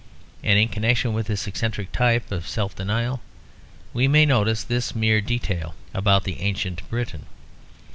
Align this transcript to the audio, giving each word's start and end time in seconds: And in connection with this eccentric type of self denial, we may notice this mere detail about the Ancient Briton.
And 0.43 0.57
in 0.57 0.67
connection 0.69 1.13
with 1.13 1.27
this 1.27 1.45
eccentric 1.45 1.91
type 1.91 2.31
of 2.31 2.47
self 2.47 2.75
denial, 2.75 3.21
we 3.93 4.07
may 4.07 4.25
notice 4.25 4.63
this 4.63 4.95
mere 4.95 5.21
detail 5.21 5.75
about 5.93 6.23
the 6.23 6.39
Ancient 6.41 6.81
Briton. 6.89 7.27